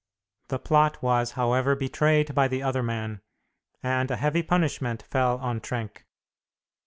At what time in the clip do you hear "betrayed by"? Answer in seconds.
1.75-2.47